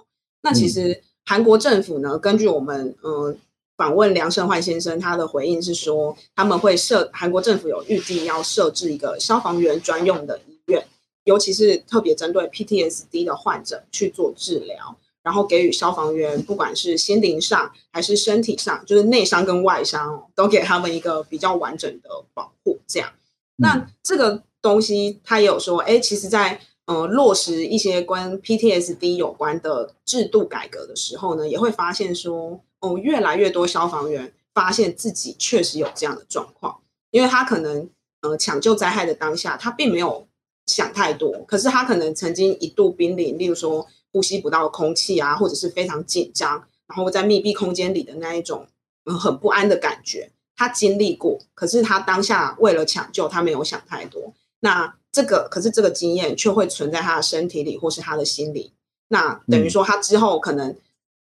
[0.42, 1.02] 那其实、嗯。
[1.26, 3.38] 韩国政府呢，根据我们嗯
[3.76, 10.84] 访问梁胜焕先生，他的回应是说，他们会设韩国政府有预计要设置一个消防员专用的医院，
[11.24, 22.78] 尤其是特别针对 PTSD 的患者去做治疗，然后给予消防员不管是心灵上还是身体上，就是内伤跟外伤，都给他们一个比较完整的保护。
[22.86, 23.12] 这样，
[23.56, 36.80] 那这个东西他也有说，哎，其实，在呃，落实一些跟 PTSD 有关的制度改革的时候呢，也会发现说，哦，越来越多消防员发现自己确实有这样的状况，
[37.12, 37.88] 因为他可能
[38.22, 40.26] 呃抢救灾害的当下，他并没有
[40.66, 48.66] 想太多，可是他可能曾经一度濒临，例如说呼吸不到空气啊，或者是非常紧张，然后在密闭空间里的那一种
[49.04, 54.94] 嗯很不安的感觉，他经历过，可是他当下为了抢救，他没有想太多，那。
[55.12, 58.72] 这个可是这个经验却会存在他的身体里或是他的心里，
[59.08, 60.76] 那等于说他之后可能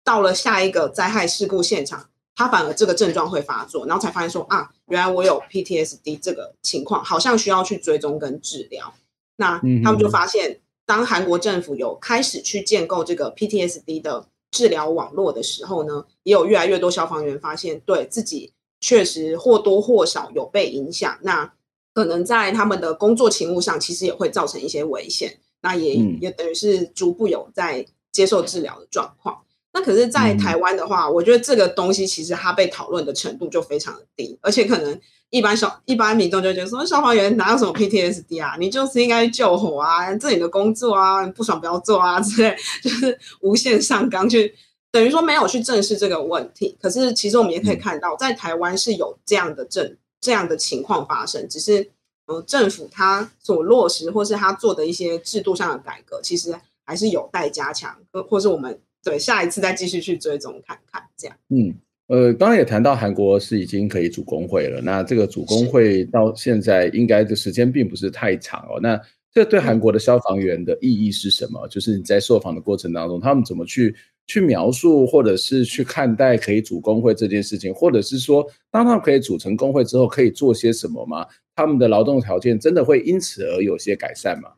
[0.05, 8.93] 到了下一个灾害事故现场，他反而这个症状会发作，然后才发现说啊，原来我有 PTSD 这个情况，好像需要去追踪跟治疗。
[9.35, 21.17] 那他们就发现，当韩国政府有开始去建构这个 PTSD 的治疗网络的时候呢，也有越来越多消防员发现，对自己确实或多或少有被影响。
[21.21, 21.53] 那
[21.93, 25.39] 可能在他们的工作勤务上，其实也会造成一些危险。
[25.61, 29.41] 那也、嗯、也等于是逐步有在接受治疗的状况。
[29.75, 35.01] 那可是，在台湾的话，嗯、我觉得这个东西其实它被讨论的程度就非常的低，而且可能
[35.31, 38.55] 一般小一般民众就觉得说，消防员哪有什么 PTSD 啊？
[38.59, 44.53] 你就是应该救火啊，这是你的工作啊，不爽不要做啊 之类，就是无限上纲去，
[44.91, 46.77] 等于说没有去正视这个问题。
[46.79, 51.89] 可是其实我们也可以看到，在台湾是有这样的政这样的情况发生，只是
[52.27, 56.55] 呃政府他所落实或是他做的一些制度上的改革，其实
[56.85, 58.79] 还是有待加强，或或是我们。
[59.03, 61.37] 对，下一次再继续去追踪看看，这样。
[61.49, 61.73] 嗯，
[62.07, 68.79] 呃，刚刚也谈到韩国是已经可以组工会了，那这个组工会到现在应该的时间并不是太长哦。
[68.81, 68.99] 那
[69.33, 71.67] 这对韩国的消防员的意义是什么？
[71.67, 73.95] 就是你在受访的过程当中，他们怎么去
[74.27, 81.25] 去描述，或者是去看待可以组工会这件事情，或者是说，当他们可以组成工会之后，可以做些什么吗？
[81.55, 84.49] 他们的劳动条件真的会因此而有些改善吗？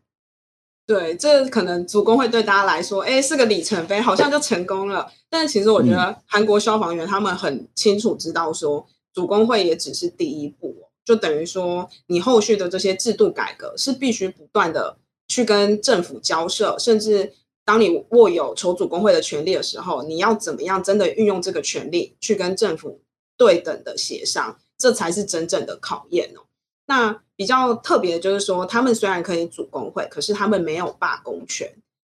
[0.87, 5.11] 对，这可能组工会对大家来说，哎，是个里程碑，好像就成功了。
[5.29, 17.33] 但其实我觉得韩国消防员他们很清楚知道说，组工会也只是第一步，就等于说你后续的这些制度改革是必须不断的去跟政府交涉，甚至
[17.65, 23.01] 当你握有筹组工会的权利的时候，你要怎么样真的运用这个权利去跟政府
[23.35, 26.45] 对等的协商，这才是真正的考验哦。
[26.87, 31.67] 那比较特别的就是说，他们虽然可以组工会，可是他们没有罢工权。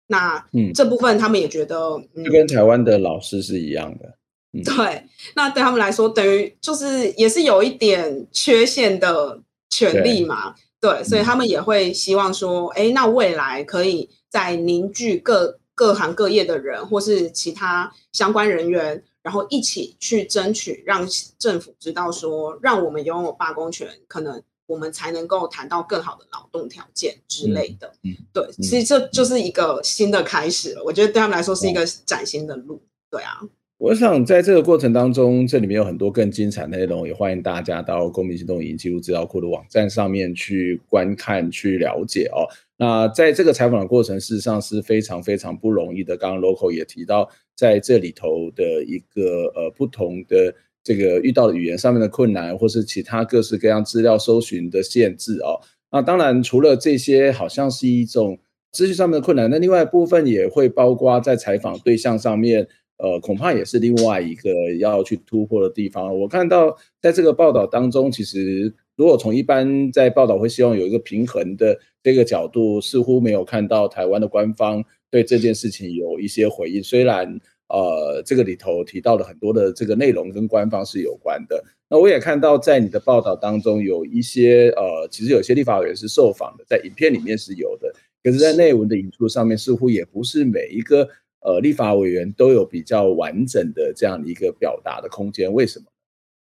[0.09, 1.79] 那嗯，这部分他们也觉得，
[2.15, 4.15] 嗯，就跟台湾的老师是一样的。
[4.53, 10.55] 嗯、对，那对他们来说，等于就是也是有一点缺陷的权利嘛。
[10.79, 21.09] 对，对，所以他们也会希望说，哎、嗯，那未来可以在凝聚各各行各业的人，或是其他相关人员，然后一起去争取，让
[21.39, 24.43] 政府知道说，让我们拥有罢工权，可能。
[24.67, 27.93] 我们才能够谈到更好的劳动条件之类的。
[28.03, 30.81] 嗯，对，嗯、其实这就是一个新的开始了。
[30.83, 32.83] 嗯、我觉得对他们来说是一个崭新的路。
[33.11, 33.41] 对啊，
[33.79, 42.49] 我想在这个过程当中，这里面有很多更精彩的内容，也欢迎大家到公民行动影音记录资料库的网站上面去观看、去了解哦。
[42.77, 46.17] 那在这个采访的过程，事实上是非常非常不容易的。
[46.17, 50.55] 刚刚 Local 也提到，在这里头的一个呃不同的。
[50.85, 55.59] 这个遇到的语言上面的困难，或是其他各式各样资料搜寻的限制哦。
[55.91, 58.39] 那当然，除了这些，好像是一种
[58.71, 59.49] 资讯上面的困难。
[59.49, 62.69] 那另外部分也会包括在采访对象上面，
[62.99, 66.15] 呃，恐怕也是另外一个要去突破的地方。
[66.21, 76.83] 我看到在这个报道当中，其实如果从一般在报道会希望有一个平衡的这个角度，似乎没有看到台湾的官方对这件事情有一些回应。
[76.83, 77.41] 虽然。
[77.75, 81.63] 呃，这个里头提到了很多的这个内容跟官方是有关的。
[81.89, 91.09] 那我也看到在你的报道当中有一些呃，其实有些立法委员是受访的，在影片里面是有的，可是，在内文的引述上面似乎也不是每一个
[91.41, 95.53] 呃立法委员都有比较完整的这样的一个表达的空间。
[95.53, 95.87] 为什么？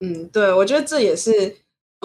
[0.01, 1.57] 嗯，对，我觉得这也是。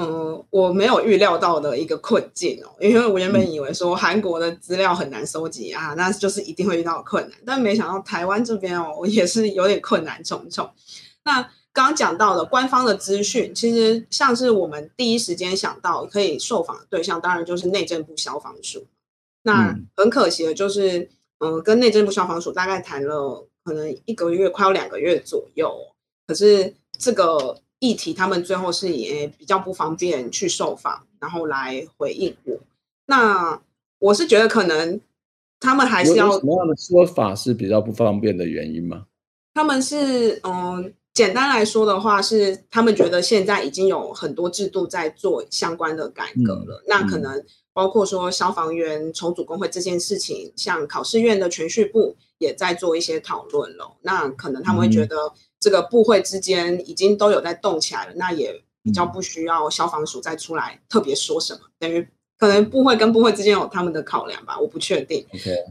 [0.02, 10.68] 嗯，我没有预料到的一个困境哦，因为我原本以为说韩国的资料很难收集啊，那就是一定会遇到困难，但没想到台湾这边哦，也是有点困难重重。
[11.24, 11.42] 那
[11.72, 18.84] 刚刚讲到的官方的资讯，其实像是我们第一时间想到可以受访的对象，当然就是内政部消防署。
[19.44, 21.08] 那很可惜的就是，
[21.40, 25.72] 嗯，跟内政部消防署大概谈了可能一个月，快要两个月左右，
[26.26, 27.62] 可是这个。
[27.82, 32.56] 议题，他们最后是也比较不方便去受访，然后来回应我。
[33.08, 33.60] 那
[33.98, 35.02] 我是觉得可能
[35.60, 39.08] 他们还是要什么样的说法是比较不方便的原因吗？
[39.56, 46.84] 他们是嗯，简单来说的话是，他们觉得现在已经有很多制度在做相关的改革了。
[46.84, 53.98] 嗯、那可能包括说消防员重组工会这件事情，像考试院的全序部也在做一些讨论了。
[54.04, 55.34] 那可能他们会觉得。
[55.62, 58.52] 嗯这个部会之间已经都有在动起来了，那也
[58.82, 62.06] 比较不需要消防署再出来特别说什么，等于
[62.40, 65.24] 可能部会跟部会之间有他们的考量吧，我不确定。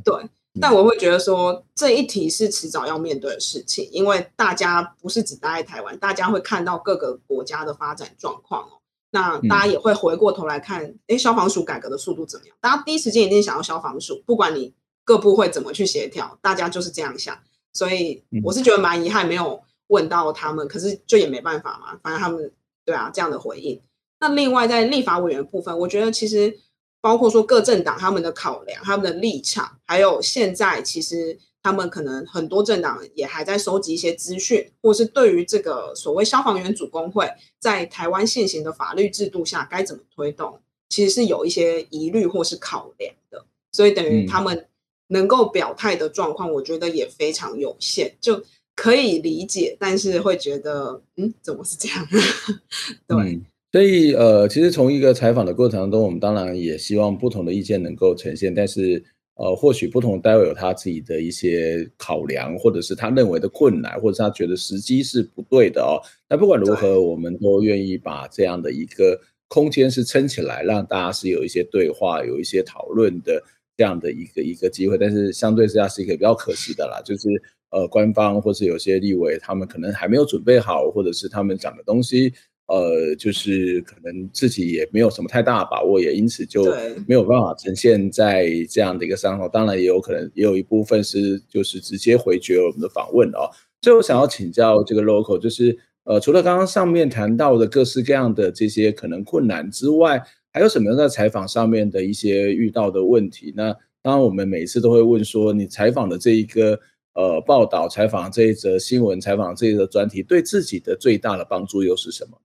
[0.05, 0.15] 对，
[0.61, 8.79] 但我会觉得说这一题是迟早要面对的事情，因为大家不是只待在台湾，大家会看到各个国家的发展状况哦。
[9.11, 12.57] 那大家也会回过头来看，哎，消防署改革的速度怎么样？
[12.61, 14.73] 大家第一时间一定想要消防署，不管你
[15.05, 17.37] 各部会怎么去协调，大家就是这样想。
[17.73, 19.61] 所以我是觉得蛮遗憾，没有。
[19.91, 22.51] 问到他们，可是就也没办法嘛，反正他们
[22.85, 23.81] 对啊这样的回应。
[24.21, 26.59] 那另外在立法委员部分，我觉得其实
[27.01, 43.45] 包括说各政党他们的考量、他们的立场，还有现在其实他们可能很多政党也还在收集一些资讯，或是对于这个所谓消防员主工会在台湾现行的法律制度下该怎么推动，其实是有一些疑虑或是考量的。
[43.73, 44.67] 所以等于他们
[45.09, 48.43] 能够表态的状况，我觉得也非常有限，就
[48.75, 52.07] 可以理解，但是会觉得，嗯，怎么是这样？
[53.07, 53.17] 对。
[53.17, 59.01] 嗯所以，呃，其实从一个采访的过程中，我们当然也希望不同的意见能够呈现，但是，
[59.37, 66.03] 呃，或许不同的单位有他自己的一些考量，或者是他认为的困难，或者是他觉得时机是不对的哦。
[66.29, 73.41] 那不管如何，我们都愿意把这样的一个空间是撑起来，让大家是有一些对话、有一些讨论的
[73.77, 74.99] 这样的一个一个机会。
[74.99, 77.29] 但是，相对之下是一个比较可惜的啦，就是
[77.71, 82.33] 呃，官方或是有些立委他们可能还没有准备好，或者是他们讲的东西。
[82.67, 86.73] 呃，就是可能自己也没有什么太大把握，也因此就
[87.05, 89.49] 没有办法呈现在这样的一个上头。
[89.49, 93.51] 当然，也有可能也有一部分是就是直接回绝我们的访问哦。
[93.83, 103.53] 所以我想要请教这个 Local，就是呃，除了刚刚上面谈到的各式各样的这些可能困难之外，还有什么样在采访上面的一些遇到的问题？
[103.57, 106.79] 那当然，我们每次都会问说，你采访的这一个
[107.15, 112.39] 呃报道、采访这一则新闻、采访这一则专题，对自己的最大的帮助又是什么？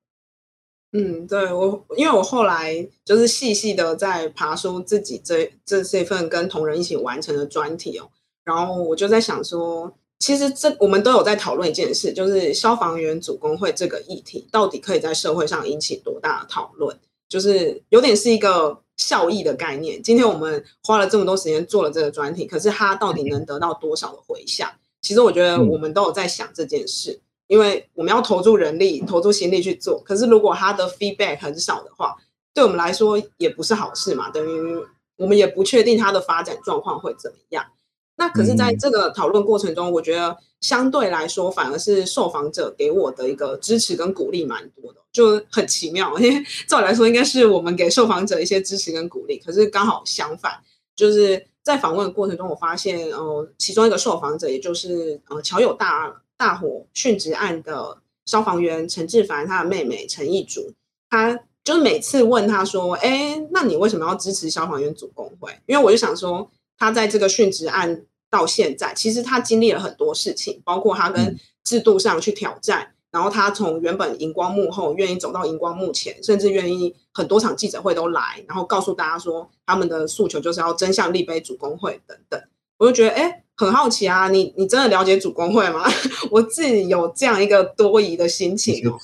[0.98, 8.10] 嗯，对我，因为我后来就是细细的在爬梳自己这这这份跟同仁一起完成的专题哦，
[8.46, 16.98] 然后我就在想说，其实这我们都有在讨论一件事，就是消防员组工会这个议题到底可以在社会上引起多大的讨论，
[17.28, 20.02] 就是有点是一个效益的概念。
[20.02, 24.70] 今天我们花了这么多时间做了这个专题，可是它到底能得到多少的回响？
[25.02, 27.22] 其实我觉得我们都有在想这件事。
[27.48, 32.18] 因为我们要投注人力、投注心力去做，可是如果他的 feedback 很少的话，
[32.56, 34.32] 对我们来说也不是好事嘛。
[34.32, 34.84] 等于
[35.16, 37.64] 我们也不确定它的发展状况会怎么样。
[38.18, 46.18] 那可是在这个讨论过程中，我觉得相对来说，反而是受访者给我的一个支持跟鼓励蛮多的，就很奇妙。
[46.20, 50.54] 因为照理来说，应该是我们给受访者一些支持跟鼓励，可是刚好相反，
[50.96, 56.22] 就是在访问的过程中，我发现，呃，其中一个受访者，也就是呃乔友大。
[56.38, 60.70] 大火殉职案的消防员陈志凡，他的妹妹陈义竹，
[61.10, 82.42] 他就是每次问他说：“哎，那你为什么要支持消防员组工会？”因为我就想说，他在这个殉职案到现在，其实他经历了很多事情，包括他跟制度上去挑战，嗯、然后他从原本荧光幕后愿意走到荧光幕前，甚至愿意很多场记者会都来，然后告诉大家说他们的诉求就是要真相立碑主工会等等。
[82.78, 83.42] 我就觉得，哎。
[83.58, 85.86] 很好奇啊，你你真的了解主工会吗？
[86.30, 89.00] 我自己有这样一个多疑的心情哦。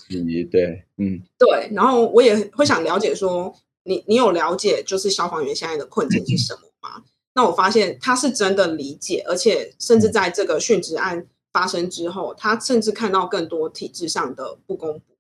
[0.51, 3.55] 对，嗯，对，然后我也会想了解说，
[3.86, 6.95] 你你有了解就是消防员现在的困境是什么吗？
[6.97, 7.03] 嗯、
[7.34, 15.15] 那我发现他是真的理解，而且甚至在这个殉职案发生之后，他甚至看到更多体制上的不公平，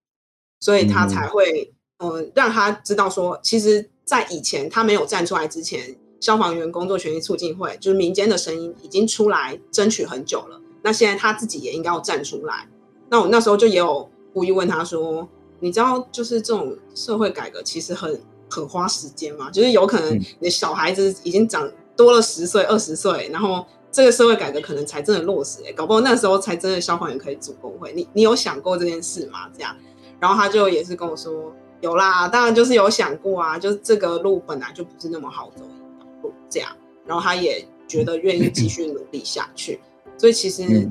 [0.59, 5.97] 所以他才会嗯、呃、让他知道说，其实，在以前他没有站出来之前。
[6.21, 12.69] 消防员工作权益促进会就是民间的声音已经出来争取很久了，那现在他自己也应该要站出来。
[13.09, 15.27] 那我那时候就也有故意问他说
[15.61, 19.49] ：“你知道，就是这种社会改革其实很很花时间嘛？
[19.49, 27.91] 就是有可能你的小孩子已经长多了十岁、二十岁，然后这个社会改革可能才真的落实，欸，搞不好那时候才真的消防员可以组工会。
[27.93, 29.49] 你你有想过这件事吗？
[29.53, 29.75] 这样，
[30.19, 36.69] 然后他就也是跟我说有啦，当然就是有想过啊，就是这个路本来就不是那么好走路。”这样，
[37.05, 39.79] 然后他也觉得愿意继续努力下去，
[40.17, 40.89] 所以其实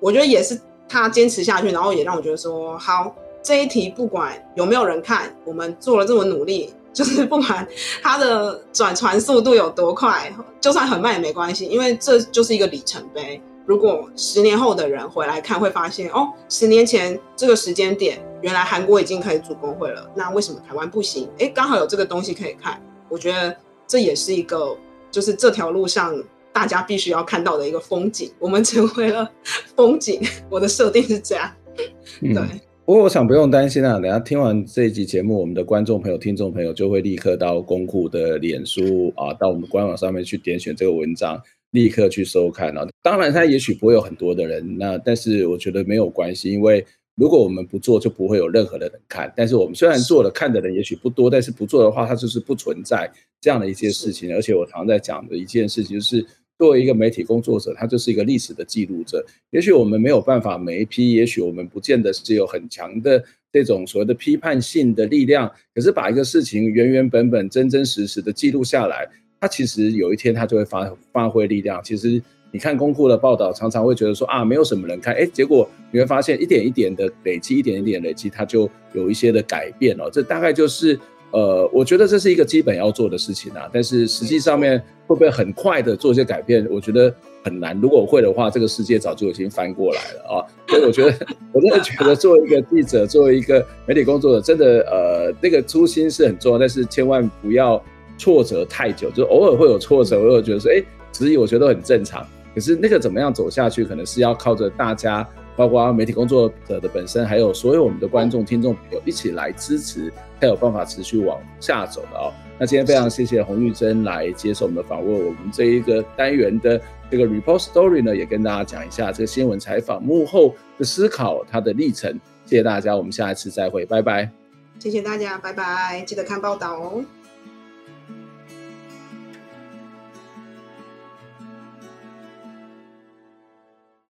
[0.00, 7.66] 我觉得也是他坚持下去，然后也让我觉得说，好，这一题不管有没有人看，我们做了这么努力，就是不管
[8.02, 13.40] 它的转传速度有多快，就算很慢也没关系，因为这就是一个里程碑。
[13.66, 21.28] 如果十年后的人回来看，会发现哦，十年前这个时间点，原来韩国已经可以组工会了，那为什么台湾不行？
[21.38, 24.76] 哎，刚好有这个东西可以看，我觉得这也是一个。
[25.12, 26.18] 就是这条路上，
[26.54, 28.32] 大家必须要看到的一个风景。
[28.38, 29.30] 我们成为了
[29.76, 30.18] 风景，
[30.48, 31.52] 我的设定是这样。
[31.76, 32.60] 对，嗯、
[32.92, 33.98] 不过我想不用担心啊。
[33.98, 41.40] 等下听完这一集节目，我们的观众朋友、听众朋友就会立刻到公库的脸书啊，到我们官网上面去点选这个文章，
[41.70, 42.86] 立刻去收看啊。
[43.00, 46.84] 当然，他也许不会有很多的人，那但是我觉得没有关系，因为。
[47.14, 49.30] 如果我们不做，就不会有任何的人看。
[49.36, 54.34] 但是我们虽然做了，看的人也许不多，但是不做的话，它就是不存在这样的一件事情。
[54.34, 56.24] 而且我常常在讲的一件事情，就是
[56.62, 59.26] 作为一个媒体工作者，他就是一个历史的记录者。
[59.50, 69.08] 也许我们没有办法每一批，也许我们不见得是有很强的这种所谓的批判性的力量，可是把一个事情原原本本、真真实实的记录下来，
[69.40, 71.82] 它其实有一天它就会发发挥力量。
[71.82, 72.22] 其实。
[72.54, 80.10] 你看公库的报道，常常会觉得说啊，没有什么人看，哎，结果你会发现一点一点的累积，一点一点累积，它就有一些的改变哦。
[80.12, 81.00] 这大概就是
[81.32, 83.68] 呃，我觉得这是一个基本要做的事情啊。
[83.72, 86.66] 但是实际上面会不会很快的做一些改变？
[86.70, 87.12] 我觉得
[87.42, 87.78] 很难。
[87.80, 90.44] 如果会的话，这个世界早就已经翻过来了啊。
[90.68, 97.82] 所以我觉得， 我真的觉得作为一个记者，作为一个媒体工作者，真的呃，那个初心是很重要，但是千万不要
[98.18, 99.10] 挫折太久。
[99.10, 102.26] 就偶尔会有挫折，偶尔觉得说，哎，质疑我觉得都很正常。
[102.54, 105.26] 可是那个怎么样走下去，可能是要靠着大家。
[105.56, 112.32] 包括媒体工作者的本身，还有所有我们的观众、听众朋友一起来支持，才有办法持续往下走的哦。
[112.58, 116.80] 那今天非常谢谢洪玉珍来接受我们的访问，我们这一个单元的
[117.10, 122.18] 这个 Report Story 呢，也跟大家讲一下这个新闻采访幕后的思考，它的历程。
[122.46, 124.30] 谢谢大家，我们下一次再会，拜拜。
[124.78, 127.04] 谢谢大家，拜拜，记得看报道哦。